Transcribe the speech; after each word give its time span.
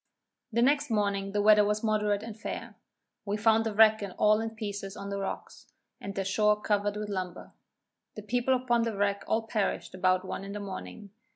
The 0.51 0.63
next 0.63 0.89
morning 0.89 1.31
the 1.31 1.43
weather 1.43 1.63
was 1.63 1.83
moderate 1.83 2.23
and 2.23 2.35
fair. 2.35 2.73
We 3.23 3.37
found 3.37 3.67
the 3.67 3.75
wreck 3.75 4.01
all 4.17 4.41
in 4.41 4.49
pieces 4.55 4.97
on 4.97 5.11
the 5.11 5.19
rocks, 5.19 5.67
and 5.99 6.15
the 6.15 6.25
shore 6.25 6.59
covered 6.59 6.97
with 6.97 7.07
lumber. 7.07 7.51
The 8.15 8.23
people 8.23 8.55
upon 8.55 8.81
the 8.81 8.97
wreck 8.97 9.23
all 9.27 9.43
perished 9.45 9.93
about 9.93 10.25
one 10.25 10.43
in 10.43 10.59
morning. 10.59 11.11